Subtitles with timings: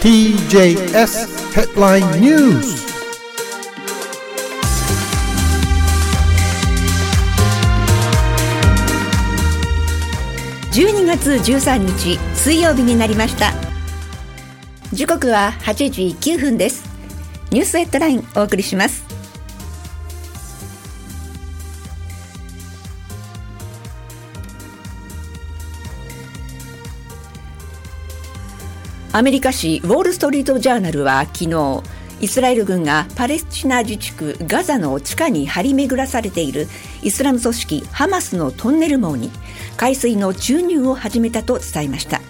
[0.00, 2.88] TJS Headline News.
[10.72, 13.52] 12月13日水曜日になりました。
[14.94, 16.82] 時刻は8時9分です。
[17.50, 19.09] ニュースヘッドラインお送りします。
[29.12, 31.82] アメリカ紙ウォール・ストリート・ジャーナルは昨日
[32.20, 36.68] イスラエル軍がパレスチナ自治区ガザの地下に張り巡らされている
[37.02, 39.32] イスラム組織ハマスのトンネル網に
[39.76, 42.20] 海水の注入を始めたと伝えました。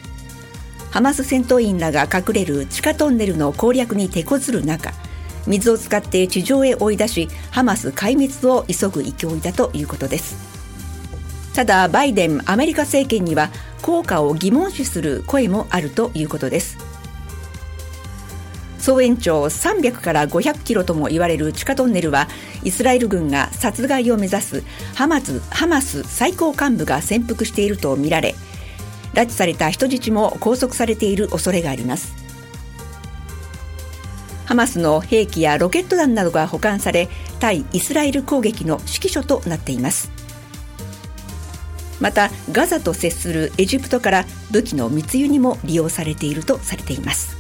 [0.91, 4.93] ハマス戦闘員らが隠れる地下トンネルの攻略に手こずる中
[5.47, 10.51] 水を使って地上へ追い出しハマス壊滅を急ぐ勢いだということです。
[11.55, 13.51] ただバイデンアメリカ政権には
[13.83, 16.79] 効果を疑問視する声もあるということです。
[18.79, 22.29] 総延長300から500キロとも言われる地下トンネルは
[22.65, 24.65] イスラエル軍が殺害を目指す
[24.95, 28.35] ハマスハマス最高幹部が潜伏しているとみられ
[29.13, 32.15] 拉致された人質も拘束されている恐れがあります。
[34.47, 37.09] ハマスの兵器やロケット弾などが保管され
[37.39, 40.11] 対イスラエル攻撃の指揮所となっています。
[42.01, 47.37] またガザと接するエジプトから武器の密輸にも利用されているとされています。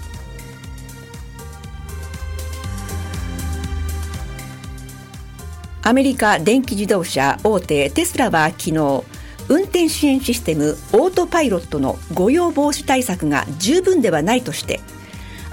[5.82, 9.04] アメリカ電気自動車大手テスラは昨日
[9.48, 14.80] 運転支援システムオートパイロットの誤用防止対策が十分ではないとして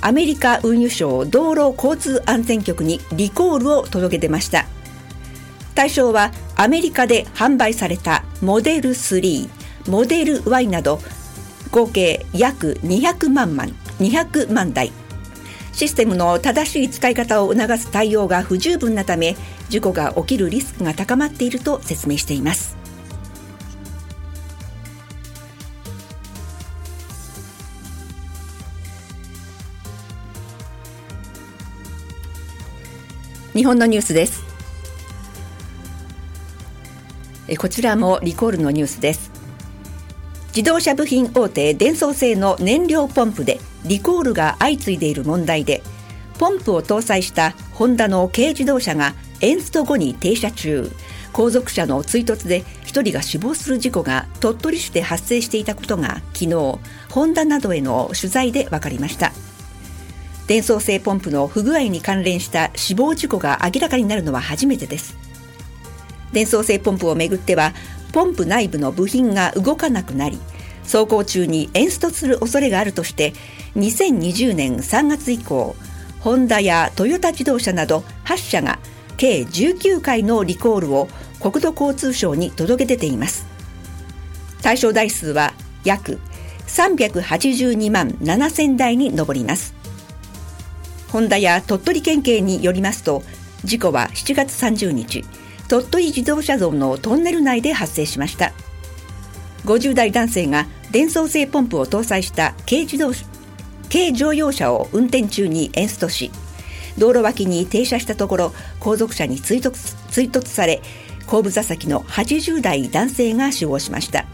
[0.02, 4.66] アメリカ運輸省道路交通安全局にリコールを届け出ました。
[5.78, 9.48] 対象はアメリカで販売されたモデル3
[9.88, 10.99] モデル Y など
[11.70, 13.67] 合計約200万万
[13.99, 14.92] 200万台。
[15.73, 19.36] システムの正しい使い方を促す対応が不十分なため
[19.70, 22.76] 事故が起きるリスクが高まっていると説明しています。
[33.54, 34.46] 日本のニュースです。
[37.55, 39.31] こちらもリコールのニュースです。
[40.49, 45.83] 自動車部品大手デンソー製の燃料ポンプでリコールが相次いでいる問題で
[46.39, 50.91] ポンプを搭載したホンダの軽自動車がエンスト後に停車中。
[51.33, 56.79] 後続車の追突で1人が死亡する事故が鳥取市で発生していたことが昨日
[57.11, 59.31] ホンダなどへの取材で分かりました。
[60.47, 65.27] 電装製ポンプの不具合に関連した死亡事故が明らかになるのは初めてです。
[66.33, 67.73] 電装製ポンプをめぐっては
[68.14, 70.39] ポンプ内部の部品が動かなくなり
[70.83, 73.33] 走行中にエンストする恐れがあるとして
[73.76, 75.76] 2020年3月以降
[76.20, 78.80] ホンダやトヨタ自動車など8社が
[79.17, 81.08] 計19回のリコールを
[81.39, 83.45] 国土交通省に届け出ています。
[84.61, 86.20] 対象台数は約
[86.67, 89.73] 382万7000台に上ります。
[91.09, 93.23] ホンダや鳥取県警によりますと
[93.64, 95.23] 事故は7月30日
[95.67, 98.54] 鳥取自動車道のトンネル内で発生しました。
[99.66, 103.11] 50代男性が電装製ポンプを搭載した軽自動
[103.92, 106.32] 軽乗用車を運転中にエンストし
[106.98, 110.82] 道路脇に停車したところ後続車に追突追突され
[111.26, 114.26] 後部座席の80代男性が死亡しました。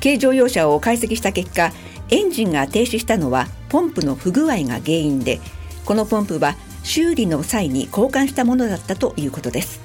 [0.00, 1.72] 軽乗用車を解析した結果
[2.10, 5.40] エンジンが停止したのはポンプの不具合が原因で
[5.86, 9.80] このポンプは修理の際に交換したものだったということです。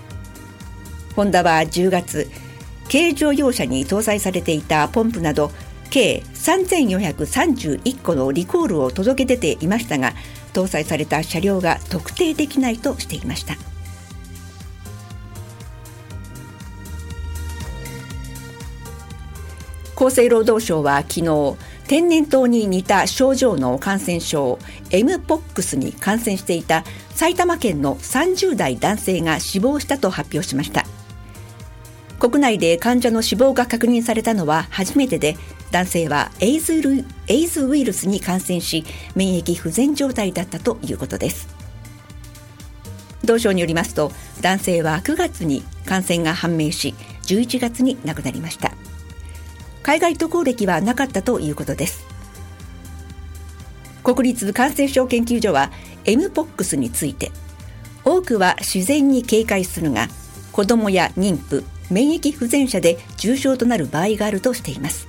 [1.16, 2.30] ホンダは10月
[2.92, 5.52] 軽乗用車に搭載されていたポンプなど
[5.90, 10.14] 計3431個のリコールを届け出ていましたが
[10.54, 13.56] 搭載された車両が特定できないとしていました。
[19.96, 21.58] 厚生労働省は昨日
[21.90, 24.60] 天然痘に似た症状の感染症
[24.92, 26.84] MPOX に感染していた
[27.16, 30.86] 埼玉県の30代男性が死亡したと発表しました。
[32.20, 35.36] 国内で患者の死亡が確認されたのは初めてで
[35.72, 36.74] 男性はエイズ
[37.28, 41.48] エイズウイルスに感染し免疫不全状態だったということです。
[43.26, 46.94] 同省によりますと男性は9月に感染が判明し
[47.24, 48.74] 11月に亡くなりました。
[49.84, 52.06] 海外渡航歴はなかったということです。
[54.04, 55.72] 国立感染症研究所は
[56.06, 57.32] MPOX について
[58.04, 60.08] 多くは自然に警戒するが
[60.52, 65.08] 子どもや妊婦免疫不全者で重症となる場合があるとしています。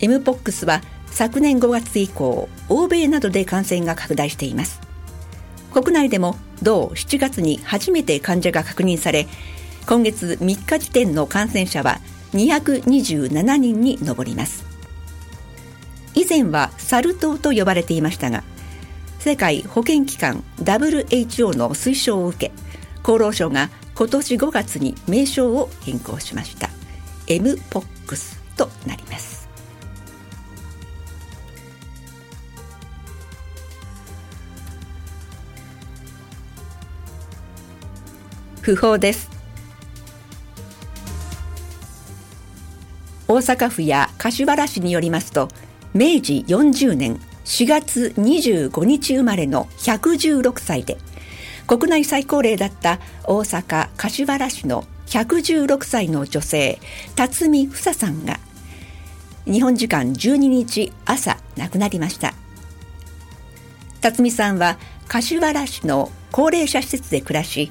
[0.00, 4.80] MPOX は昨年5月以降欧米などで感染が拡大しています。
[5.72, 9.26] 国内でも同7月に初めて患者が確認され
[9.86, 11.98] 今月3日時点の感染者は
[12.32, 14.64] 227人に上ります。
[16.14, 18.44] 以前はサル痘と呼ばれていましたが
[19.18, 22.52] 世界保健機関 WHO の推奨を受け
[23.02, 26.70] 厚労省が今年5月に名称を変更しました。
[27.26, 29.48] MPOX となります。
[38.60, 39.31] 不法です。
[43.28, 45.48] 大阪府や柏原市によりますと
[45.94, 50.98] 明治40年4月25日生まれの116歳で
[51.66, 56.78] 国内最高齢だった大阪柏原市の116歳の女性
[57.16, 58.38] 辰巳房さんが
[59.44, 62.34] 日本時間12日朝亡くなりました。
[64.00, 64.78] 辰巳さんは
[65.08, 67.70] 柏原市の高齢者施設で暮らし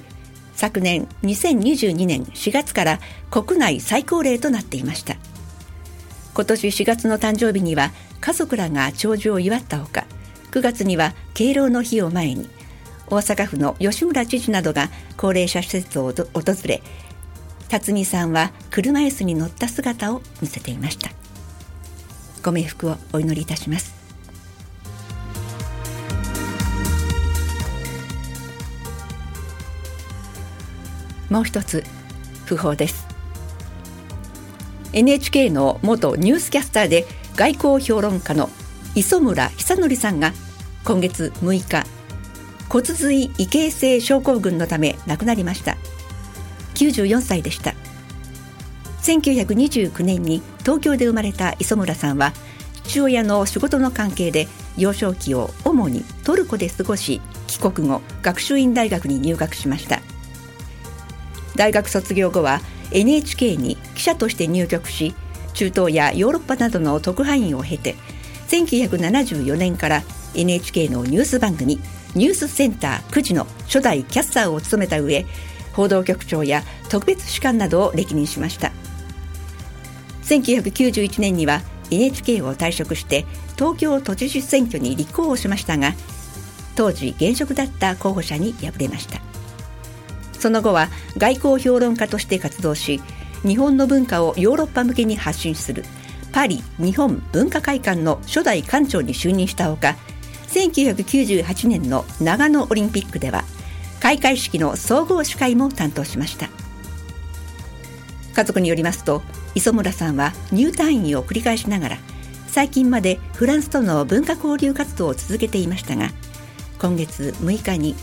[0.56, 3.00] 昨年2022年4月から
[3.30, 5.16] 国内最高齢となっていました。
[6.34, 10.06] 今年4月の誕生日には家族らが長寿を祝ったほか
[10.52, 12.50] 9月には敬老の日を前に
[13.08, 16.24] 大阪府の吉村知事などが高齢者施設を訪
[16.66, 16.82] れ
[17.72, 21.10] 辰巳さんは車椅子に乗った姿を見せていました。
[22.44, 23.96] ご冥福をお祈りいたします。
[31.30, 31.86] もう一つ
[32.46, 33.11] 訃報です。
[34.94, 37.06] NHK の元ニュースキャスターで
[37.36, 38.50] 外交評論家の
[38.94, 40.34] 磯村久則さんが
[40.84, 41.88] 今月6日
[42.68, 45.78] 骨髄異形成症候群のため亡くなりました。
[46.76, 47.74] 94歳でした。
[49.02, 52.34] 1929年に東京で生まれた磯村さんは
[52.84, 54.48] 父親の仕事の関係で
[54.78, 60.02] 幼少期を主にトルコで過ごし帰国後学習院大学に入学しました。
[61.56, 62.62] 大学卒業後は
[62.92, 65.16] NHK に記者として入局し
[65.54, 67.96] 中東やヨーロッパなどの特派員を経て
[68.48, 70.04] 1974年から
[70.36, 71.80] NHK のニュース番組
[72.16, 75.26] 「ニュースセンター9時」の初代キャスターを務めた上
[75.74, 78.72] 報道局長や特別主幹などを歴任しました。
[80.24, 83.26] 1991年には NHK を退職して
[83.58, 85.94] 東京都知事選挙に立候補しましたが
[86.76, 89.31] 当時現職だった候補者に敗れました。
[90.42, 93.02] その後は外交評論家として活動し
[93.44, 95.86] 日本の文化をヨーロッパ向けに発信する
[96.32, 99.96] パリ日本文化会館の初代館長に就任したほか
[100.48, 103.44] 1998年の長野オリンピックでは
[104.00, 106.50] 開会式の総合司会も担当しました。
[108.34, 109.22] 家族によりますと
[109.56, 111.98] 磯村さんは入退院を繰り返しながら
[112.48, 116.10] 最近までフランスとの文化交流活動を続けていましたが
[116.80, 117.96] 今月6日に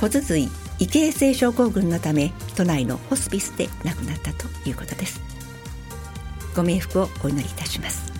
[0.00, 0.48] 骨髄
[0.80, 5.20] 異形成症候群のため都内のホスピスで亡くなったということです。
[6.54, 8.12] ご冥福をお祈りいたします。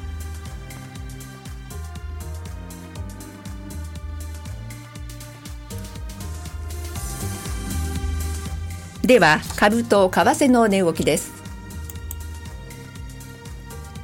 [9.02, 11.32] では株と為替の値動きです。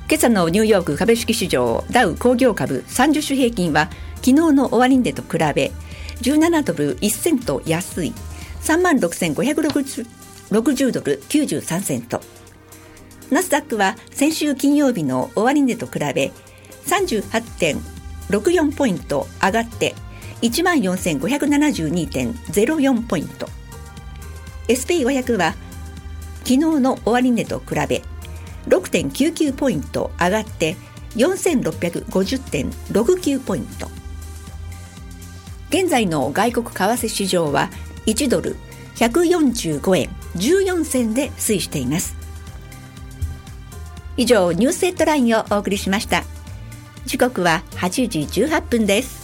[0.09, 5.73] 今朝のニューヨーク株式市場ダウ工業株30種平均は昨日の終値と比べ
[6.23, 8.15] 17ドル1セント安い。
[8.65, 12.23] 3万6560ドル93セント。
[13.31, 16.33] ナスダックは先週金曜日の終値と比べ
[16.87, 19.95] 38.64ポイント上がって
[20.41, 23.51] 14,572.04ポイント。
[24.69, 25.55] SP500 は
[26.39, 28.01] 昨日の終値と比べ
[28.69, 30.77] 6.99ポイント上がって
[31.17, 33.91] 4650.69ポイント。
[35.69, 37.69] 現在の外国為替市場は
[38.07, 38.57] 1ドル
[38.97, 42.17] 145円14銭で推移しています。
[44.17, 46.25] 以上ニュースヘッドラインをお送りしました。
[47.07, 49.24] 時刻は8時18分です。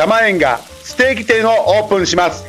[0.00, 2.46] 玉園がステーキ店をオープンします。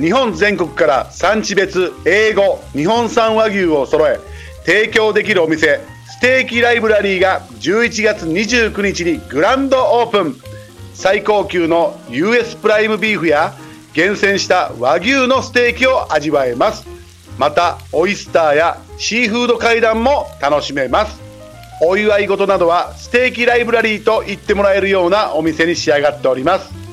[0.00, 4.18] 日本全国から産地別英語日本産和牛を揃え
[4.64, 10.36] 提供できるお店ステーキライブラリーが11月29日にグランドオープン。
[10.94, 13.52] 最高級の US プライムビーフや
[13.92, 16.86] 厳選した和牛のステーキを味わえます。
[17.36, 21.20] またオイスターやシーフード階段も楽しめます。
[21.82, 26.83] お祝い事などはステーキライブラリーと言ってもらえるようなお店に仕上がっております。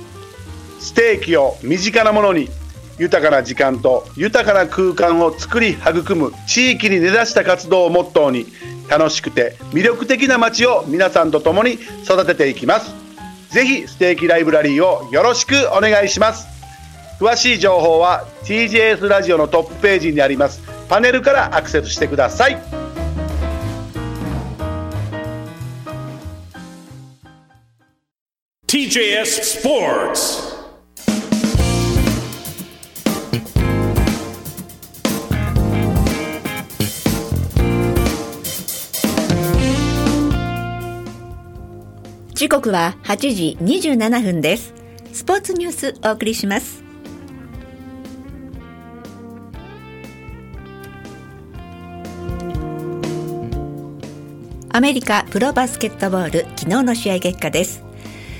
[0.81, 2.49] ステーキを身近なものに
[2.97, 8.45] 豊かな時間と豊かな空間を作り育む地域に根ざした活動をモットーに
[8.89, 11.73] 楽しくて魅力的な街を皆さんと共に
[12.03, 12.93] 育てていきます。
[13.49, 16.47] ぜひステーキライブラリーをよろしくお願いします。
[17.19, 20.61] 詳しい情報は TJS ラジオのトップページにあります。
[20.89, 22.57] パネルからアクセスしてください。
[28.67, 30.50] TJS Sports.
[42.41, 44.73] 時刻は8時27分です。
[45.13, 46.83] スポーツニュースお送りします。
[54.69, 57.83] アメリカプロバスケットボール昨日の試合結果です。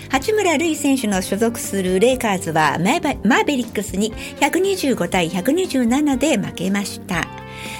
[0.09, 7.27] 八村塁選手の所属するレイカーズはマーベリックスに125対127で負けました。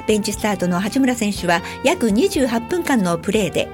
[0.06, 3.68] ベンチスタートの八村選手は約28分間のプレーで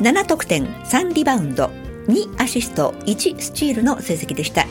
[0.00, 1.70] 7得点3リバウンド
[2.06, 4.66] 2アシスト1スチールの成績でした。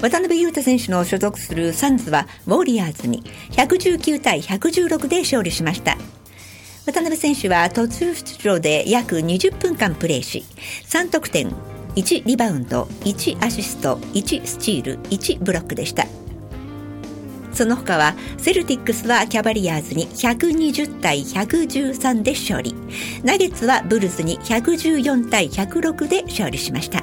[0.00, 5.98] 渡辺裕太選手の所属するサンズはウォリアーズに119対116で勝利しました。
[6.86, 10.46] 渡辺選手は途中出場で約20分間プレーし
[10.86, 11.50] 3得点
[11.94, 16.06] 1リバウンド1アシスト1スチール1ブロックでした。
[17.58, 22.72] その他はセルティックスはキャバリアーズに120対113で勝利。
[23.24, 27.02] ナゲッツはブルズに114対106で勝利しました。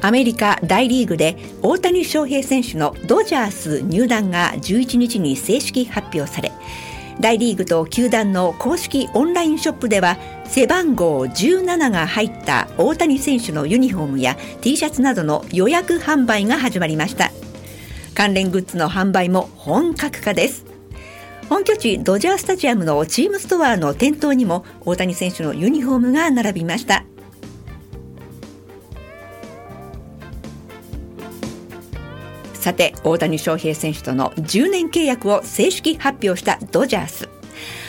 [0.00, 6.50] アメリカ大リーグで大谷翔平選手のドジャース入団が11日に正式発表され
[7.20, 17.30] 大リーグと球団の公式オンラインショップでは背番号17が入った大谷選手のユニフォームや T シャツなどの予約販売が始まりました。
[18.14, 20.64] 関連グッズの販売も本格化です。
[21.50, 27.04] 本拠地ドジャースタジアムのチームストアの店頭にも大谷選手のユニフォームが並びました。
[32.60, 37.28] さて大谷翔平選手との10年契約を正式発表したドジャース。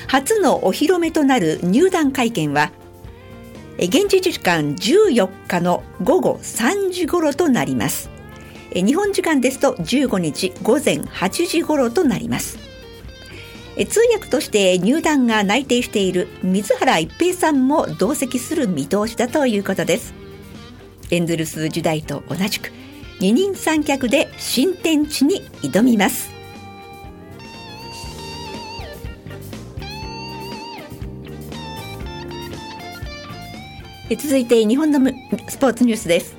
[0.08, 2.72] 初のお披露目となる入団会見は
[3.78, 8.10] 現地時間14日の午後3時頃となります。
[8.74, 12.58] 日本時間ですと15日午前8時頃となります。
[13.90, 20.14] 通訳として入団が内定している水原一平さんも同席する見通しだということです。
[21.10, 22.72] エンゼルス時代と同じく
[23.22, 26.32] 二人三脚で新天地に挑みます。
[34.10, 35.00] 続いて日本の
[35.48, 36.36] スポーツニュースです。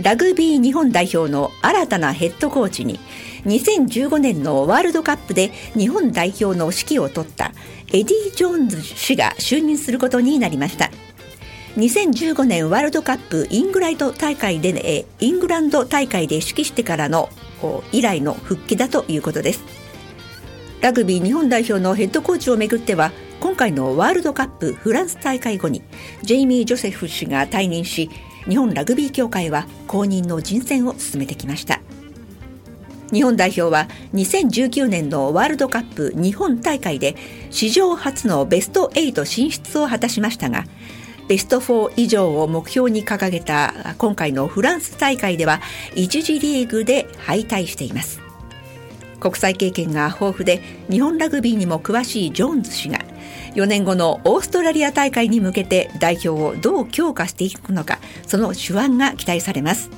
[0.00, 3.00] ラグビー日本代表の新たなヘッドコーチに
[3.44, 7.50] 2015年のワールドカップで日本代表の指揮を執った
[7.88, 10.88] エディ・ジョーンズ氏が就任することになりました。
[11.78, 17.28] 2015年ワールドカップイングランド大会で、ね、イングランド大会で指揮してからの
[17.92, 19.62] 以来の復帰だということです。
[20.80, 25.84] ラグビー日本代表のヘッドコーチをめぐっては今回のワールドカップフランス大会後に
[26.22, 28.10] ジェイミー・ジョセフ氏が退任し
[28.48, 31.80] 日本ラグビー協会は公認の人選を進めてきました。
[33.12, 37.14] 日本代表は2019年のワールドカップ日本大会で
[37.50, 40.64] 史上初のベスト8進出を果たしましたが
[41.28, 45.60] ベスト4以上を目標に掲げた今回のフランス大会では
[45.94, 48.20] 1次リーグで敗退しています。
[49.20, 53.00] 国際経験が豊富で日本ラグビーにも詳しいジョーンズ氏が
[53.54, 59.90] 4年後のオーストラリア大会に向けて代表をどう強化していくのかその手腕が期待されます。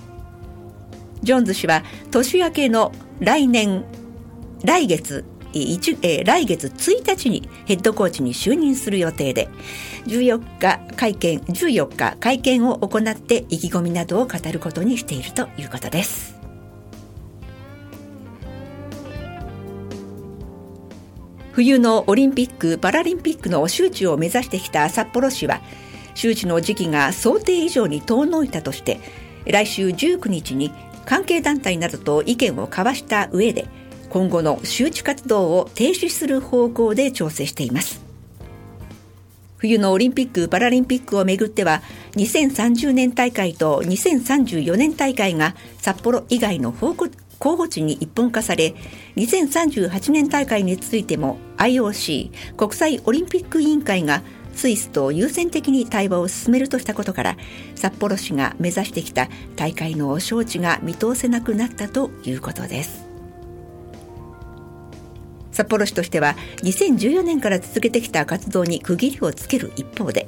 [1.23, 3.85] ジョーンズ氏は年明けの来年
[4.65, 9.49] 来月、来月1日にヘッドコーチに就任する予定で
[10.07, 16.41] 14日会見14日会見を行って意気込みなどを語ることにしているということです。
[21.53, 25.61] 冬のオリンピック・パラリンピックの周知を目指してきた札幌市は
[26.15, 29.01] 周知の時期が想定以上に遠のいたとして
[29.47, 30.73] 来週19日に
[31.05, 33.67] 関係団体などと意見を交わした上で
[34.11, 38.11] 今後の周知活動を停止する方向で調整しています。
[39.61, 46.95] 冬のオリンピック・パラリンピックをめぐっては2030年大会と2034年大会が札幌以外の候
[47.57, 48.75] 補地に一本化され
[49.17, 54.23] 2038年大会についても IOC 国際オリンピック委員会が
[54.55, 57.37] スイスと優先的に対話を進めるとしたことから
[57.75, 63.10] 札幌市が目指してきた大会の招致が見通せなくなったということです。
[65.61, 70.27] 札幌市としては2014年から続けてきた活動に区切りをつける一方で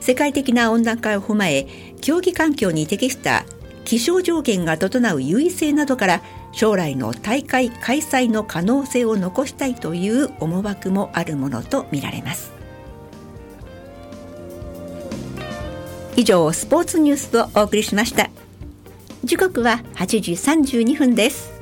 [0.00, 1.66] 世界的な温暖化を踏まえ
[2.00, 3.44] 競技環境に適した
[3.84, 6.22] 気象条件が整う優位性などから
[6.52, 12.52] 将来の大会開催の可能性を残したいという思惑もあるものとみられます。
[16.16, 18.30] 以上スポーツニュースをお送りしました。
[19.24, 21.59] 時刻は8時32分です。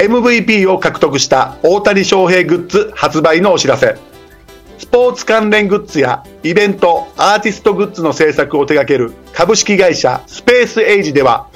[0.00, 3.98] MVP を獲得した大谷翔平グッズ発売のお知らせ。
[4.78, 11.48] スポーツ関連グッズやイベントアーティストグッズの制作を手掛ける株式会社スペースエイジでは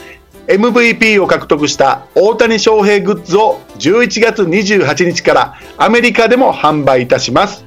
[0.47, 7.65] MVP を獲得した大谷翔平グッズを11月28日からアメリカでも販売いたします。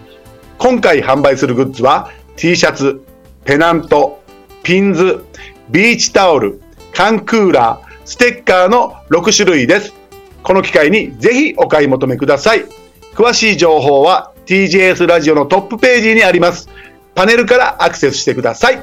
[0.60, 3.02] 今回販売するグッズは T シャツ
[3.46, 4.22] ペナント
[4.62, 5.26] ピンズ
[5.72, 6.62] ビーチタオル
[6.94, 9.96] 缶クーラーステッカーの6種類です。
[10.48, 12.64] この機会にぜひお買い求めください。
[13.16, 16.70] 詳しい情報は TJS ラジオのトップページにあります。
[17.16, 18.82] パネルからアクセスしてください。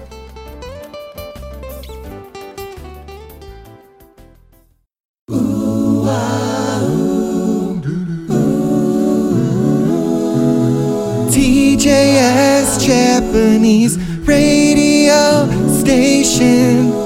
[11.31, 15.49] TJS Japanese Radio
[15.81, 17.04] Station